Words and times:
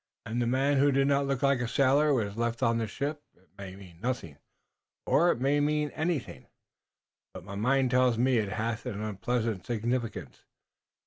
"And 0.25 0.41
the 0.41 0.47
man 0.47 0.77
who 0.79 0.91
did 0.91 1.05
not 1.05 1.27
look 1.27 1.43
like 1.43 1.61
a 1.61 1.67
sailor 1.67 2.11
was 2.11 2.35
left 2.35 2.63
on 2.63 2.79
the 2.79 2.87
ship. 2.87 3.21
It 3.35 3.49
may 3.55 3.75
mean 3.75 3.99
nothing, 4.01 4.37
or 5.05 5.31
it 5.31 5.39
may 5.39 5.59
mean 5.59 5.91
anything, 5.91 6.47
but 7.35 7.43
my 7.43 7.53
mind 7.53 7.91
tells 7.91 8.17
me 8.17 8.39
it 8.39 8.53
hath 8.53 8.87
an 8.87 8.99
unpleasant 8.99 9.63
significance. 9.63 10.41